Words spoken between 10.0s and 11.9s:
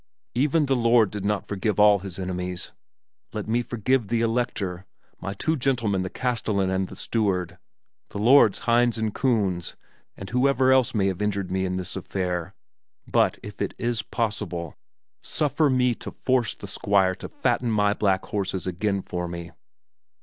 and whoever else may have injured me in